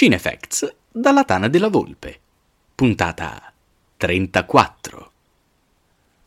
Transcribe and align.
Cinefacts 0.00 0.76
dalla 0.92 1.24
Tana 1.24 1.48
della 1.48 1.66
Volpe. 1.66 2.20
Puntata 2.72 3.52
34. 3.96 5.12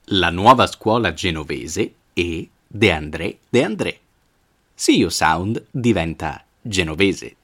La 0.07 0.29
nuova 0.29 0.67
scuola 0.67 1.13
genovese 1.13 1.93
e 2.11 2.49
De 2.67 2.91
André 2.91 3.37
De 3.47 3.63
André. 3.63 3.99
You 4.87 5.07
Sound 5.07 5.67
diventa 5.71 6.43
genovese. 6.61 7.35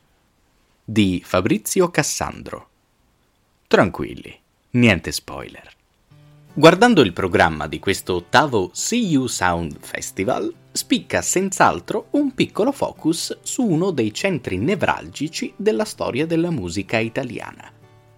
Di 0.84 1.22
Fabrizio 1.24 1.90
Cassandro. 1.90 2.70
Tranquilli, 3.66 4.38
niente 4.72 5.14
spoiler. 5.14 5.74
Guardando 6.54 7.04
il 7.04 7.14
programma 7.14 7.68
di 7.68 7.80
questo 7.80 8.16
ottavo 8.16 8.72
See 8.74 9.00
You 9.00 9.28
Sound 9.28 9.78
Festival, 9.80 10.54
spicca 10.78 11.22
senz'altro 11.22 12.08
un 12.12 12.34
piccolo 12.34 12.72
focus 12.72 13.40
su 13.42 13.66
uno 13.66 13.92
dei 13.92 14.14
centri 14.14 14.58
nevralgici 14.58 15.52
della 15.58 15.84
storia 15.84 16.26
della 16.26 16.52
musica 16.52 17.00
italiana. 17.00 17.70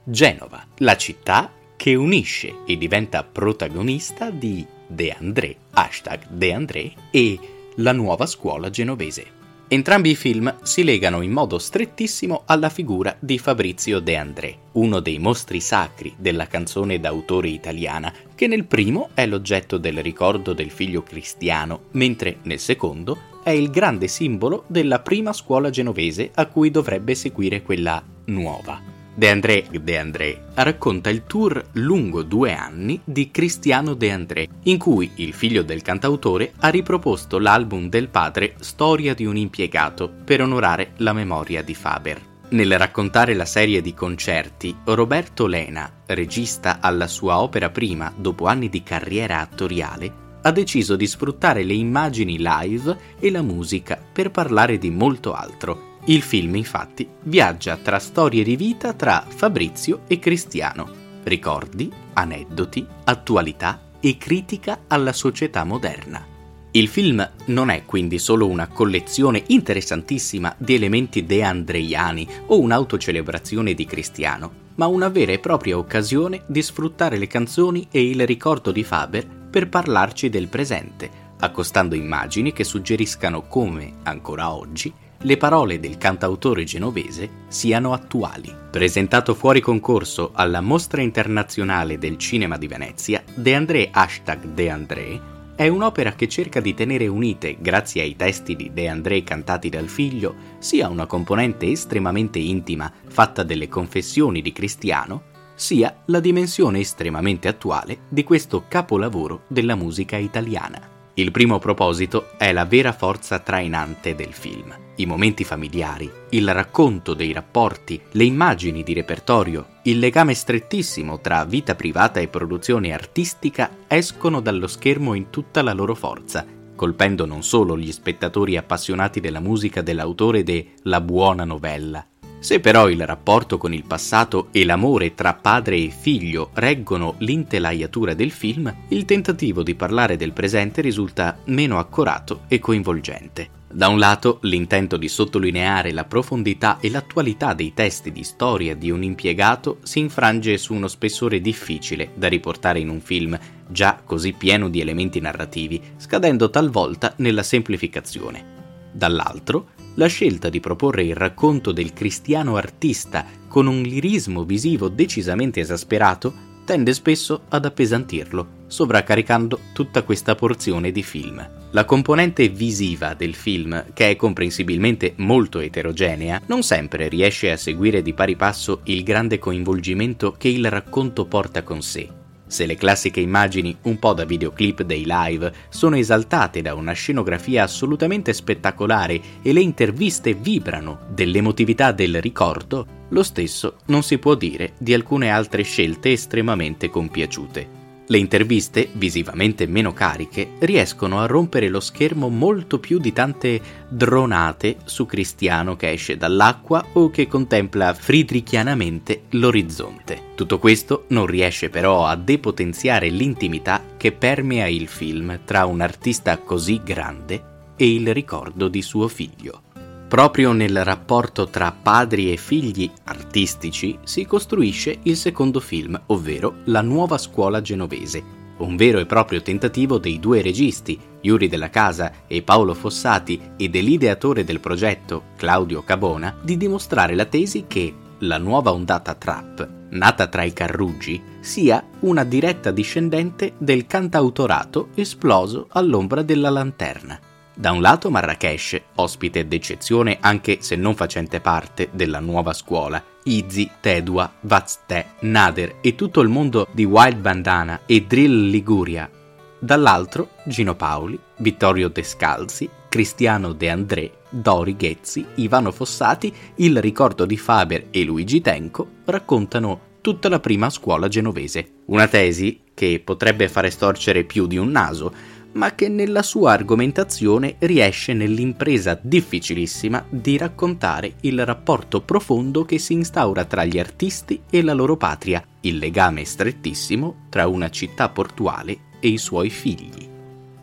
Genova, 0.03 0.63
la 0.77 0.97
città 0.97 1.51
che 1.75 1.95
unisce 1.95 2.57
e 2.67 2.77
diventa 2.77 3.23
protagonista 3.23 4.29
di 4.29 4.65
De 4.85 5.11
André, 5.11 5.55
hashtag 5.71 6.27
De 6.27 6.53
André, 6.53 6.93
e 7.09 7.39
la 7.75 7.93
nuova 7.93 8.25
scuola 8.25 8.69
genovese. 8.69 9.38
Entrambi 9.71 10.09
i 10.09 10.15
film 10.15 10.61
si 10.63 10.83
legano 10.83 11.21
in 11.21 11.31
modo 11.31 11.59
strettissimo 11.59 12.41
alla 12.47 12.69
figura 12.69 13.15
di 13.19 13.37
Fabrizio 13.37 13.99
De 13.99 14.17
André, 14.17 14.57
uno 14.71 14.99
dei 14.99 15.19
mostri 15.19 15.59
sacri 15.59 16.11
della 16.17 16.47
canzone 16.47 16.99
d'autore 16.99 17.49
italiana, 17.49 18.11
che 18.33 18.47
nel 18.47 18.65
primo 18.65 19.09
è 19.13 19.27
l'oggetto 19.27 19.77
del 19.77 20.01
ricordo 20.01 20.53
del 20.53 20.71
figlio 20.71 21.03
cristiano, 21.03 21.81
mentre 21.91 22.37
nel 22.43 22.57
secondo 22.57 23.15
è 23.43 23.51
il 23.51 23.69
grande 23.69 24.07
simbolo 24.07 24.63
della 24.65 25.01
prima 25.01 25.33
scuola 25.33 25.69
genovese 25.69 26.31
a 26.33 26.47
cui 26.47 26.71
dovrebbe 26.71 27.13
seguire 27.13 27.61
quella 27.61 28.03
nuova. 28.25 28.88
De 29.15 29.29
André 29.29 29.65
De 29.69 29.97
André 29.97 30.41
racconta 30.53 31.09
il 31.09 31.23
tour 31.25 31.61
lungo 31.73 32.23
due 32.23 32.53
anni 32.53 33.01
di 33.03 33.31
Cristiano 33.31 33.93
De 33.93 34.11
André, 34.11 34.47
in 34.63 34.77
cui 34.77 35.11
il 35.15 35.33
figlio 35.33 35.63
del 35.63 35.81
cantautore 35.81 36.53
ha 36.59 36.69
riproposto 36.69 37.37
l'album 37.37 37.89
del 37.89 38.07
padre 38.07 38.55
Storia 38.59 39.13
di 39.13 39.25
un 39.25 39.35
impiegato 39.35 40.09
per 40.23 40.41
onorare 40.41 40.93
la 40.97 41.13
memoria 41.13 41.61
di 41.61 41.75
Faber. 41.75 42.27
Nel 42.51 42.77
raccontare 42.77 43.33
la 43.33 43.45
serie 43.45 43.81
di 43.81 43.93
concerti, 43.93 44.75
Roberto 44.85 45.45
Lena, 45.45 45.91
regista 46.07 46.79
alla 46.79 47.07
sua 47.07 47.41
opera 47.41 47.69
prima 47.69 48.11
dopo 48.15 48.45
anni 48.45 48.69
di 48.69 48.81
carriera 48.83 49.39
attoriale, 49.39 50.27
ha 50.41 50.51
deciso 50.51 50.95
di 50.95 51.05
sfruttare 51.05 51.63
le 51.63 51.73
immagini 51.73 52.37
live 52.39 52.97
e 53.19 53.29
la 53.29 53.41
musica 53.41 53.99
per 54.11 54.31
parlare 54.31 54.77
di 54.77 54.89
molto 54.89 55.33
altro 55.33 55.88
il 56.09 56.23
film 56.23 56.55
infatti 56.55 57.07
viaggia 57.23 57.77
tra 57.77 57.99
storie 57.99 58.43
di 58.43 58.55
vita 58.55 58.93
tra 58.93 59.23
Fabrizio 59.27 60.01
e 60.07 60.17
Cristiano, 60.17 60.89
ricordi, 61.23 61.91
aneddoti, 62.13 62.85
attualità 63.03 63.79
e 63.99 64.17
critica 64.17 64.81
alla 64.87 65.13
società 65.13 65.63
moderna. 65.63 66.25
Il 66.71 66.87
film 66.87 67.27
non 67.45 67.69
è 67.69 67.85
quindi 67.85 68.17
solo 68.17 68.47
una 68.47 68.67
collezione 68.67 69.43
interessantissima 69.47 70.53
di 70.57 70.73
elementi 70.73 71.25
deandreiani 71.25 72.27
o 72.47 72.59
un'autocelebrazione 72.59 73.75
di 73.75 73.85
Cristiano, 73.85 74.67
ma 74.75 74.87
una 74.87 75.09
vera 75.09 75.31
e 75.31 75.39
propria 75.39 75.77
occasione 75.77 76.41
di 76.47 76.61
sfruttare 76.63 77.19
le 77.19 77.27
canzoni 77.27 77.87
e 77.91 78.07
il 78.07 78.25
ricordo 78.25 78.71
di 78.71 78.83
Faber 78.83 79.27
per 79.27 79.69
parlarci 79.69 80.29
del 80.29 80.47
presente, 80.47 81.09
accostando 81.39 81.93
immagini 81.93 82.51
che 82.51 82.63
suggeriscano 82.63 83.47
come, 83.47 83.97
ancora 84.03 84.53
oggi, 84.53 84.91
le 85.21 85.37
parole 85.37 85.79
del 85.79 85.97
cantautore 85.97 86.63
genovese 86.63 87.29
siano 87.47 87.93
attuali. 87.93 88.55
Presentato 88.71 89.35
fuori 89.35 89.59
concorso 89.59 90.31
alla 90.33 90.61
Mostra 90.61 91.01
Internazionale 91.01 91.97
del 91.97 92.17
Cinema 92.17 92.57
di 92.57 92.67
Venezia, 92.67 93.21
De 93.33 93.53
André 93.53 93.89
Hashtag 93.91 94.45
De 94.45 94.69
André 94.69 95.21
è 95.59 95.67
un'opera 95.67 96.13
che 96.13 96.29
cerca 96.29 96.61
di 96.61 96.73
tenere 96.73 97.07
unite, 97.07 97.57
grazie 97.59 98.01
ai 98.01 98.15
testi 98.15 98.55
di 98.55 98.71
De 98.71 98.87
André 98.87 99.23
cantati 99.23 99.67
dal 99.67 99.89
figlio, 99.89 100.33
sia 100.57 100.87
una 100.87 101.05
componente 101.05 101.65
estremamente 101.65 102.39
intima 102.39 102.89
fatta 103.09 103.43
delle 103.43 103.67
confessioni 103.67 104.41
di 104.41 104.53
Cristiano, 104.53 105.23
sia 105.55 106.03
la 106.05 106.21
dimensione 106.21 106.79
estremamente 106.79 107.49
attuale 107.49 108.03
di 108.07 108.23
questo 108.23 108.63
capolavoro 108.69 109.41
della 109.47 109.75
musica 109.75 110.15
italiana. 110.15 110.98
Il 111.19 111.31
primo 111.31 111.59
proposito 111.59 112.29
è 112.37 112.53
la 112.53 112.63
vera 112.63 112.93
forza 112.93 113.39
trainante 113.39 114.15
del 114.15 114.31
film. 114.31 114.73
I 114.95 115.05
momenti 115.05 115.43
familiari, 115.43 116.09
il 116.29 116.53
racconto 116.53 117.13
dei 117.13 117.33
rapporti, 117.33 117.99
le 118.11 118.23
immagini 118.23 118.83
di 118.83 118.93
repertorio, 118.93 119.79
il 119.83 119.99
legame 119.99 120.33
strettissimo 120.33 121.19
tra 121.19 121.43
vita 121.43 121.75
privata 121.75 122.21
e 122.21 122.29
produzione 122.29 122.93
artistica 122.93 123.69
escono 123.89 124.39
dallo 124.39 124.67
schermo 124.67 125.13
in 125.13 125.29
tutta 125.29 125.61
la 125.61 125.73
loro 125.73 125.93
forza, 125.93 126.45
colpendo 126.73 127.25
non 127.25 127.43
solo 127.43 127.77
gli 127.77 127.91
spettatori 127.91 128.55
appassionati 128.55 129.19
della 129.19 129.41
musica 129.41 129.81
dell'autore 129.81 130.43
de 130.43 130.75
La 130.83 131.01
buona 131.01 131.43
novella, 131.43 132.07
se 132.39 132.59
però 132.59 132.89
il 132.89 133.05
rapporto 133.05 133.57
con 133.57 133.73
il 133.73 133.83
passato 133.83 134.47
e 134.51 134.63
l'amore 134.63 135.13
tra 135.13 135.33
padre 135.33 135.75
e 135.77 135.89
figlio 135.89 136.51
reggono 136.53 137.15
l'intelaiatura 137.19 138.13
del 138.13 138.31
film, 138.31 138.73
il 138.89 139.05
tentativo 139.05 139.61
di 139.61 139.75
parlare 139.75 140.15
del 140.15 140.31
presente 140.31 140.81
risulta 140.81 141.37
meno 141.45 141.79
accorato 141.79 142.41
e 142.47 142.59
coinvolgente. 142.59 143.57
Da 143.71 143.87
un 143.87 143.99
lato, 143.99 144.39
l'intento 144.43 144.97
di 144.97 145.07
sottolineare 145.07 145.91
la 145.91 146.05
profondità 146.05 146.79
e 146.79 146.89
l'attualità 146.89 147.53
dei 147.53 147.73
testi 147.75 148.11
di 148.11 148.23
storia 148.23 148.75
di 148.75 148.89
un 148.89 149.03
impiegato 149.03 149.77
si 149.83 149.99
infrange 149.99 150.57
su 150.57 150.73
uno 150.73 150.87
spessore 150.87 151.39
difficile 151.39 152.11
da 152.15 152.27
riportare 152.27 152.79
in 152.79 152.89
un 152.89 152.99
film 152.99 153.37
già 153.67 154.01
così 154.03 154.33
pieno 154.33 154.69
di 154.69 154.79
elementi 154.79 155.19
narrativi, 155.19 155.79
scadendo 155.97 156.49
talvolta 156.49 157.13
nella 157.17 157.43
semplificazione. 157.43 158.57
Dall'altro, 158.91 159.67
la 159.99 160.07
scelta 160.07 160.47
di 160.47 160.61
proporre 160.61 161.03
il 161.03 161.13
racconto 161.13 161.73
del 161.73 161.91
cristiano 161.91 162.55
artista 162.55 163.25
con 163.49 163.67
un 163.67 163.81
lirismo 163.81 164.45
visivo 164.45 164.87
decisamente 164.87 165.59
esasperato 165.59 166.47
tende 166.63 166.93
spesso 166.93 167.41
ad 167.49 167.65
appesantirlo, 167.65 168.47
sovraccaricando 168.67 169.59
tutta 169.73 170.03
questa 170.03 170.35
porzione 170.35 170.93
di 170.93 171.03
film. 171.03 171.45
La 171.71 171.83
componente 171.83 172.47
visiva 172.47 173.13
del 173.13 173.35
film, 173.35 173.87
che 173.93 174.11
è 174.11 174.15
comprensibilmente 174.15 175.13
molto 175.17 175.59
eterogenea, 175.59 176.41
non 176.45 176.63
sempre 176.63 177.09
riesce 177.09 177.51
a 177.51 177.57
seguire 177.57 178.01
di 178.01 178.13
pari 178.13 178.37
passo 178.37 178.79
il 178.83 179.03
grande 179.03 179.37
coinvolgimento 179.37 180.31
che 180.37 180.47
il 180.47 180.69
racconto 180.69 181.25
porta 181.25 181.61
con 181.63 181.81
sé 181.81 182.18
se 182.49 182.65
le 182.65 182.75
classiche 182.75 183.19
immagini, 183.19 183.77
un 183.83 183.99
po' 183.99 184.13
da 184.13 184.25
videoclip 184.25 184.81
dei 184.81 185.03
live, 185.05 185.53
sono 185.69 185.95
esaltate 185.95 186.63
da 186.63 186.73
una 186.73 186.93
scenografia 186.93 187.63
assolutamente 187.63 188.33
spettacolare 188.33 189.21
e 189.43 189.53
le 189.53 189.61
interviste 189.61 190.33
vibrano 190.33 191.01
dell'emotività 191.13 191.91
del 191.91 192.19
ricordo, 192.19 193.05
lo 193.09 193.21
stesso 193.21 193.75
non 193.85 194.01
si 194.01 194.17
può 194.17 194.33
dire 194.33 194.73
di 194.79 194.95
alcune 194.95 195.29
altre 195.29 195.61
scelte 195.61 196.11
estremamente 196.11 196.89
compiaciute. 196.89 197.78
Le 198.11 198.17
interviste, 198.17 198.89
visivamente 198.93 199.67
meno 199.67 199.93
cariche, 199.93 200.53
riescono 200.61 201.19
a 201.19 201.27
rompere 201.27 201.69
lo 201.69 201.79
schermo 201.79 202.27
molto 202.29 202.79
più 202.79 202.97
di 202.97 203.13
tante 203.13 203.61
dronate 203.87 204.77
su 204.85 205.05
Cristiano 205.05 205.75
che 205.75 205.91
esce 205.91 206.17
dall'acqua 206.17 206.83
o 206.93 207.11
che 207.11 207.27
contempla 207.27 207.93
friedrichianamente 207.93 209.25
l'orizzonte. 209.29 210.31
Tutto 210.33 210.57
questo 210.57 211.05
non 211.09 211.27
riesce 211.27 211.69
però 211.69 212.07
a 212.07 212.15
depotenziare 212.15 213.09
l'intimità 213.09 213.83
che 213.95 214.11
permea 214.11 214.65
il 214.65 214.87
film 214.87 215.41
tra 215.45 215.65
un 215.65 215.79
artista 215.79 216.39
così 216.39 216.81
grande 216.83 217.43
e 217.75 217.93
il 217.93 218.11
ricordo 218.11 218.69
di 218.69 218.81
suo 218.81 219.07
figlio. 219.07 219.68
Proprio 220.09 220.53
nel 220.53 220.83
rapporto 220.83 221.49
tra 221.49 221.71
padri 221.71 222.33
e 222.33 222.35
figli 222.35 222.89
artistici 223.03 223.95
si 224.03 224.25
costruisce 224.25 224.97
il 225.03 225.15
secondo 225.15 225.59
film, 225.59 226.01
ovvero 226.07 226.55
La 226.65 226.81
nuova 226.81 227.19
scuola 227.19 227.61
genovese, 227.61 228.23
un 228.57 228.75
vero 228.75 228.97
e 228.97 229.05
proprio 229.05 229.43
tentativo 229.43 229.99
dei 229.99 230.17
due 230.17 230.41
registi, 230.41 230.99
Yuri 231.21 231.47
della 231.47 231.69
Casa 231.69 232.25
e 232.25 232.41
Paolo 232.41 232.73
Fossati, 232.73 233.39
e 233.55 233.69
dell'ideatore 233.69 234.43
del 234.43 234.59
progetto, 234.59 235.25
Claudio 235.37 235.83
Cabona, 235.83 236.35
di 236.41 236.57
dimostrare 236.57 237.13
la 237.13 237.25
tesi 237.25 237.65
che 237.67 237.93
la 238.21 238.39
nuova 238.39 238.73
ondata 238.73 239.13
trap, 239.13 239.69
nata 239.89 240.25
tra 240.25 240.43
i 240.43 240.53
Carruggi, 240.53 241.21
sia 241.39 241.85
una 241.99 242.23
diretta 242.23 242.71
discendente 242.71 243.53
del 243.59 243.85
cantautorato 243.85 244.89
esploso 244.95 245.67
all'ombra 245.69 246.23
della 246.23 246.49
lanterna. 246.49 247.28
Da 247.59 247.73
un 247.73 247.81
lato 247.81 248.09
Marrakesh, 248.09 248.79
ospite 248.95 249.45
d'eccezione 249.45 250.19
anche 250.21 250.59
se 250.61 250.77
non 250.77 250.95
facente 250.95 251.41
parte 251.41 251.89
della 251.91 252.21
nuova 252.21 252.53
scuola, 252.53 253.03
Izzy, 253.23 253.69
Tedua, 253.81 254.31
Vazte, 254.39 255.15
Nader 255.23 255.79
e 255.81 255.93
tutto 255.93 256.21
il 256.21 256.29
mondo 256.29 256.69
di 256.71 256.85
Wild 256.85 257.17
Bandana 257.17 257.81
e 257.85 258.05
Drill 258.05 258.47
Liguria. 258.47 259.11
Dall'altro 259.59 260.29
Gino 260.45 260.75
Paoli, 260.75 261.19
Vittorio 261.39 261.89
Descalzi, 261.89 262.69
Cristiano 262.87 263.51
De 263.51 263.69
André, 263.69 264.11
Dori 264.29 264.77
Ghezzi, 264.77 265.25
Ivano 265.35 265.73
Fossati, 265.73 266.33
il 266.55 266.79
ricordo 266.79 267.25
di 267.25 267.35
Faber 267.35 267.87
e 267.91 268.05
Luigi 268.05 268.39
Tenco 268.39 268.87
raccontano 269.03 269.87
tutta 269.99 270.29
la 270.29 270.39
prima 270.39 270.69
scuola 270.69 271.09
genovese. 271.09 271.81
Una 271.87 272.07
tesi 272.07 272.61
che 272.73 273.01
potrebbe 273.03 273.49
fare 273.49 273.69
storcere 273.69 274.23
più 274.23 274.47
di 274.47 274.55
un 274.55 274.69
naso, 274.69 275.13
ma 275.53 275.73
che 275.75 275.89
nella 275.89 276.21
sua 276.21 276.51
argomentazione 276.51 277.55
riesce 277.59 278.13
nell'impresa 278.13 278.99
difficilissima 279.01 280.05
di 280.09 280.37
raccontare 280.37 281.15
il 281.21 281.45
rapporto 281.45 282.01
profondo 282.01 282.65
che 282.65 282.77
si 282.77 282.93
instaura 282.93 283.45
tra 283.45 283.65
gli 283.65 283.79
artisti 283.79 284.41
e 284.49 284.61
la 284.61 284.73
loro 284.73 284.97
patria, 284.97 285.43
il 285.61 285.77
legame 285.77 286.25
strettissimo 286.25 287.25
tra 287.29 287.47
una 287.47 287.69
città 287.69 288.09
portuale 288.09 288.77
e 288.99 289.07
i 289.07 289.17
suoi 289.17 289.49
figli. 289.49 290.08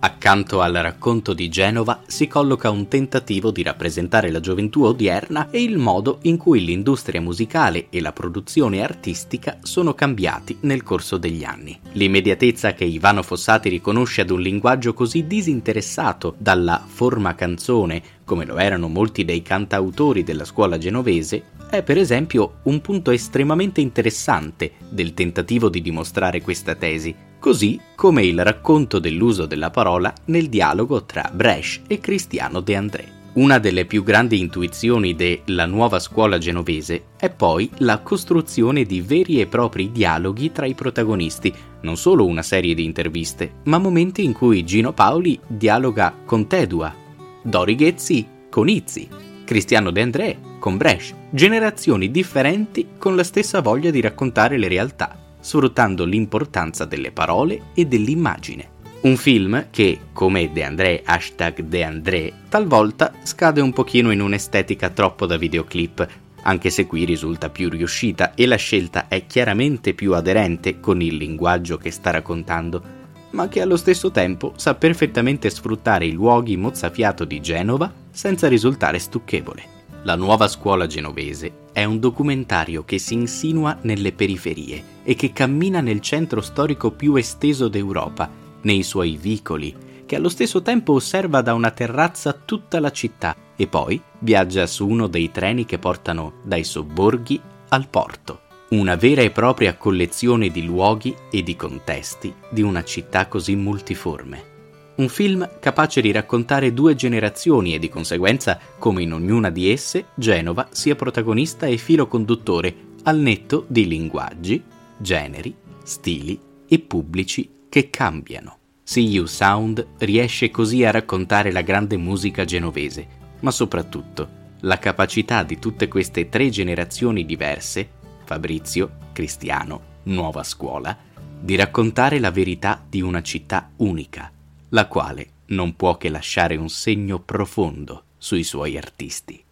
Accanto 0.07 0.61
al 0.61 0.73
racconto 0.75 1.33
di 1.33 1.49
Genova 1.49 2.03
si 2.07 2.29
colloca 2.29 2.71
un 2.71 2.87
tentativo 2.87 3.51
di 3.51 3.65
rappresentare 3.65 4.31
la 4.31 4.39
gioventù 4.39 4.85
odierna 4.85 5.51
e 5.51 5.61
il 5.61 5.79
modo 5.79 6.21
in 6.23 6.37
cui 6.37 6.65
l'industria 6.65 7.21
musicale 7.21 7.89
e 7.91 8.01
la 8.01 8.13
produzione 8.13 8.85
artistica 8.85 9.59
sono 9.63 9.95
cambiati 9.95 10.59
nel 10.61 10.85
corso 10.85 11.17
degli 11.17 11.43
anni. 11.43 11.77
L'immediatezza 11.95 12.73
che 12.73 12.85
Ivano 12.85 13.25
Fossati 13.25 13.69
riconosce 13.69 14.21
ad 14.21 14.31
un 14.31 14.41
linguaggio 14.41 14.95
così 14.95 15.27
disinteressato 15.27 16.37
dalla 16.39 16.81
forma 16.87 17.35
canzone, 17.35 18.01
come 18.23 18.45
lo 18.45 18.59
erano 18.59 18.87
molti 18.87 19.25
dei 19.25 19.43
cantautori 19.43 20.23
della 20.23 20.45
scuola 20.45 20.79
genovese, 20.79 21.47
è 21.69 21.83
per 21.83 21.99
esempio 21.99 22.59
un 22.65 22.81
punto 22.81 23.11
estremamente 23.11 23.81
interessante 23.81 24.71
del 24.89 25.15
tentativo 25.15 25.69
di 25.69 25.83
dimostrare 25.83 26.41
questa 26.43 26.77
tesi, 26.77 27.13
così 27.39 27.81
come 27.95 28.25
il 28.25 28.43
racconto 28.43 28.99
dell'uso 28.99 29.47
della 29.47 29.71
parola 29.71 30.13
nel 30.27 30.49
dialogo 30.49 31.05
tra 31.05 31.31
Bresch 31.33 31.83
e 31.87 32.01
Cristiano 32.01 32.61
De 32.61 32.77
André. 32.77 33.15
Una 33.37 33.59
delle 33.59 33.85
più 33.85 34.03
grandi 34.03 34.41
intuizioni 34.41 35.15
della 35.15 35.67
nuova 35.67 35.99
scuola 35.99 36.39
genovese 36.39 37.09
è 37.19 37.29
poi 37.29 37.69
la 37.79 37.99
costruzione 37.99 38.85
di 38.85 39.03
veri 39.03 39.43
e 39.43 39.47
propri 39.47 39.93
dialoghi 39.93 40.53
tra 40.53 40.65
i 40.65 40.73
protagonisti, 40.73 41.53
non 41.83 41.99
solo 41.99 42.25
una 42.25 42.41
serie 42.41 42.75
di 42.75 42.85
interviste, 42.85 43.57
ma 43.65 43.77
momenti 43.77 44.25
in 44.25 44.33
cui 44.33 44.65
Gino 44.65 44.95
Paoli 44.95 45.39
dialoga 45.47 46.15
con 46.25 46.47
Tedua, 46.47 46.95
Dori 47.43 47.75
Ghezzi 47.75 48.27
con 48.49 48.71
Izzi, 48.71 49.07
Cristiano 49.45 49.91
De 49.91 50.01
André 50.01 50.39
con 50.59 50.79
Bresch, 50.79 51.15
generazioni 51.29 52.11
differenti 52.11 52.87
con 52.97 53.15
la 53.15 53.23
stessa 53.23 53.61
voglia 53.61 53.91
di 53.91 54.01
raccontare 54.01 54.57
le 54.57 54.69
realtà 54.69 55.25
sfruttando 55.47 56.05
l'importanza 56.05 56.85
delle 56.85 57.13
parole 57.13 57.67
e 57.73 57.87
dell'immagine. 57.87 58.71
Un 59.03 59.17
film 59.17 59.69
che, 59.71 60.01
come 60.13 60.51
De 60.53 60.65
André 60.65 61.03
hashtag 61.05 61.61
De 61.61 61.85
André, 61.85 62.33
talvolta 62.49 63.13
scade 63.23 63.61
un 63.61 63.73
pochino 63.73 64.11
in 64.11 64.21
un'estetica 64.21 64.91
troppo 64.91 65.25
da 65.25 65.37
videoclip, 65.37 66.09
anche 66.43 66.71
se 66.71 66.87
qui 66.87 67.05
risulta 67.05 67.49
più 67.49 67.69
riuscita 67.71 68.35
e 68.35 68.45
la 68.47 68.57
scelta 68.57 69.07
è 69.07 69.25
chiaramente 69.27 69.95
più 69.95 70.15
aderente 70.15 70.81
con 70.81 71.01
il 71.01 71.15
linguaggio 71.15 71.77
che 71.77 71.93
sta 71.93 72.11
raccontando, 72.11 72.83
ma 73.31 73.47
che 73.47 73.61
allo 73.61 73.77
stesso 73.77 74.11
tempo 74.11 74.53
sa 74.57 74.75
perfettamente 74.75 75.49
sfruttare 75.49 76.07
i 76.07 76.13
luoghi 76.13 76.57
mozzafiato 76.57 77.25
di 77.25 77.41
Genova 77.41 77.93
senza 78.11 78.49
risultare 78.49 78.99
stucchevole. 78.99 79.63
La 80.03 80.17
nuova 80.17 80.49
scuola 80.49 80.89
genovese 80.89 81.66
è 81.77 81.85
un 81.85 81.99
documentario 81.99 82.87
che 82.87 82.97
si 82.97 83.13
insinua 83.13 83.77
nelle 83.83 84.13
periferie 84.13 84.83
e 85.05 85.15
che 85.15 85.35
cammina 85.35 85.83
nel 85.83 86.01
centro 86.01 86.41
storico 86.41 86.91
più 86.91 87.17
esteso 87.17 87.69
d'Europa, 87.69 88.31
nei 88.63 88.83
suoi 88.83 89.19
vicoli, 89.21 89.77
che 90.07 90.17
allo 90.17 90.31
stesso 90.31 90.63
tempo 90.63 90.95
osserva 90.95 91.43
da 91.43 91.53
una 91.53 91.71
terrazza 91.71 92.33
tutta 92.33 92.81
la 92.81 92.91
città 92.91 93.37
e 93.55 93.67
poi 93.67 94.01
viaggia 94.21 94.67
su 94.67 94.89
uno 94.89 95.07
dei 95.07 95.31
treni 95.31 95.67
che 95.67 95.79
portano 95.79 96.37
dai 96.45 96.65
sobborghi 96.65 97.39
al 97.69 97.87
porto. 97.89 98.41
Una 98.71 98.95
vera 98.95 99.21
e 99.21 99.31
propria 99.31 99.77
collezione 99.77 100.49
di 100.49 100.65
luoghi 100.65 101.15
e 101.31 101.43
di 101.43 101.57
contesti 101.57 102.33
di 102.49 102.63
una 102.63 102.85
città 102.85 103.27
così 103.27 103.55
multiforme. 103.55 104.56
Un 104.97 105.11
film 105.11 105.47
capace 105.61 106.01
di 106.01 106.11
raccontare 106.11 106.73
due 106.73 106.95
generazioni 106.95 107.75
e 107.75 107.79
di 107.79 107.91
conseguenza, 107.91 108.59
come 108.79 109.03
in 109.03 109.13
ognuna 109.13 109.51
di 109.51 109.71
esse, 109.71 110.07
Genova 110.15 110.69
sia 110.71 110.95
protagonista 110.95 111.67
e 111.67 111.77
filo 111.77 112.07
conduttore, 112.07 112.75
al 113.03 113.19
netto 113.19 113.67
di 113.69 113.87
linguaggi, 113.87 114.63
generi, 114.97 115.55
stili 115.83 116.41
e 116.67 116.79
pubblici 116.79 117.49
che 117.69 117.91
cambiano. 117.91 118.57
You 118.95 119.27
Sound 119.27 119.87
riesce 119.99 120.51
così 120.51 120.83
a 120.83 120.91
raccontare 120.91 121.53
la 121.53 121.61
grande 121.61 121.99
musica 121.99 122.47
genovese, 122.47 123.07
ma 123.41 123.51
soprattutto 123.51 124.45
la 124.61 124.79
capacità 124.79 125.43
di 125.43 125.59
tutte 125.59 125.89
queste 125.89 126.31
tre 126.31 126.49
generazioni 126.49 127.27
diverse, 127.27 127.87
Fabrizio, 128.25 128.93
Cristiano, 129.13 130.01
Nuova 130.05 130.43
Scuola, 130.43 130.97
di 131.39 131.55
raccontare 131.55 132.19
la 132.19 132.31
verità 132.31 132.83
di 132.89 133.03
una 133.03 133.21
città 133.21 133.71
unica 133.77 134.31
la 134.71 134.87
quale 134.87 135.29
non 135.47 135.77
può 135.77 135.97
che 135.97 136.09
lasciare 136.09 136.57
un 136.57 136.69
segno 136.69 137.19
profondo 137.19 138.05
sui 138.19 138.43
suoi 138.43 138.77
artisti. 138.77 139.43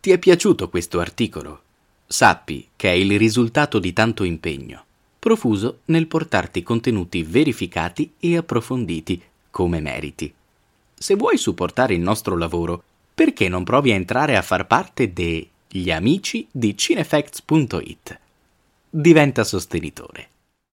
Ti 0.00 0.10
è 0.10 0.18
piaciuto 0.18 0.68
questo 0.68 1.00
articolo? 1.00 1.62
Sappi 2.06 2.68
che 2.76 2.90
è 2.90 2.92
il 2.92 3.16
risultato 3.18 3.78
di 3.78 3.92
tanto 3.92 4.24
impegno, 4.24 4.84
profuso 5.18 5.80
nel 5.86 6.06
portarti 6.06 6.62
contenuti 6.62 7.22
verificati 7.22 8.12
e 8.20 8.36
approfonditi 8.36 9.22
come 9.50 9.80
meriti. 9.80 10.32
Se 10.94 11.14
vuoi 11.14 11.38
supportare 11.38 11.94
il 11.94 12.00
nostro 12.00 12.36
lavoro, 12.36 12.82
perché 13.14 13.48
non 13.48 13.64
provi 13.64 13.92
a 13.92 13.94
entrare 13.94 14.36
a 14.36 14.42
far 14.42 14.66
parte 14.66 15.12
degli 15.12 15.90
amici 15.90 16.46
di 16.50 16.76
cinefacts.it? 16.76 18.20
Diventa 18.90 19.44
sostenitore. 19.44 20.28